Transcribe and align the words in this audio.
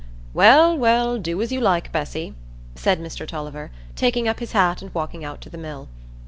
"Well, 0.33 0.75
well, 0.75 1.19
do 1.19 1.39
as 1.43 1.51
you 1.51 1.61
like, 1.61 1.91
Bessy," 1.91 2.33
said 2.73 2.99
Mr 2.99 3.27
Tulliver, 3.27 3.69
taking 3.95 4.27
up 4.27 4.39
his 4.39 4.53
hat 4.53 4.81
and 4.81 4.91
walking 4.95 5.23
out 5.23 5.41
to 5.41 5.49
the 5.51 5.59
mill. 5.59 5.89